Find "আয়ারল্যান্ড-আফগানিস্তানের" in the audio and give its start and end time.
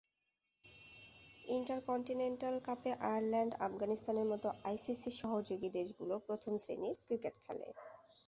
3.03-4.27